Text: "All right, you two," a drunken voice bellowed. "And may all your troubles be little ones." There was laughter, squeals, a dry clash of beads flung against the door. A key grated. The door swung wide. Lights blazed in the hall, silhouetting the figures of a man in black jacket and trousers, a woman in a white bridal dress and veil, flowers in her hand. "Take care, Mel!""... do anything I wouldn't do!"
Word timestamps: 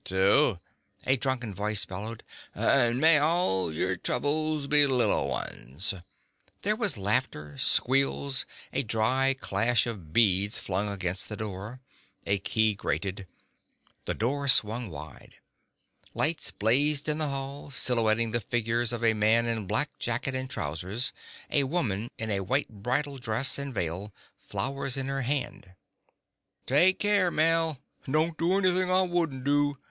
"All 0.09 0.17
right, 0.17 0.21
you 0.21 0.25
two," 1.05 1.11
a 1.11 1.17
drunken 1.17 1.53
voice 1.53 1.85
bellowed. 1.85 2.23
"And 2.55 2.99
may 2.99 3.19
all 3.19 3.71
your 3.71 3.95
troubles 3.95 4.65
be 4.65 4.87
little 4.87 5.27
ones." 5.29 5.93
There 6.63 6.75
was 6.75 6.97
laughter, 6.97 7.55
squeals, 7.59 8.47
a 8.73 8.81
dry 8.81 9.35
clash 9.39 9.85
of 9.85 10.11
beads 10.11 10.57
flung 10.57 10.89
against 10.89 11.29
the 11.29 11.37
door. 11.37 11.81
A 12.25 12.39
key 12.39 12.73
grated. 12.73 13.27
The 14.05 14.15
door 14.15 14.47
swung 14.47 14.89
wide. 14.89 15.35
Lights 16.15 16.49
blazed 16.49 17.07
in 17.07 17.19
the 17.19 17.29
hall, 17.29 17.69
silhouetting 17.69 18.31
the 18.31 18.41
figures 18.41 18.91
of 18.91 19.03
a 19.05 19.13
man 19.13 19.45
in 19.45 19.67
black 19.67 19.99
jacket 19.99 20.33
and 20.33 20.49
trousers, 20.49 21.13
a 21.51 21.65
woman 21.65 22.09
in 22.17 22.31
a 22.31 22.39
white 22.39 22.69
bridal 22.81 23.19
dress 23.19 23.59
and 23.59 23.71
veil, 23.71 24.11
flowers 24.39 24.97
in 24.97 25.05
her 25.09 25.21
hand. 25.21 25.75
"Take 26.65 26.97
care, 26.97 27.29
Mel!""... 27.29 27.77
do 28.07 28.33
anything 28.57 28.89
I 28.89 29.03
wouldn't 29.03 29.43
do!" 29.43 29.77